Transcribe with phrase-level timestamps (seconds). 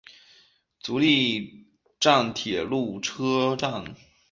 [0.79, 1.67] 足利
[1.99, 3.95] 站铁路车站。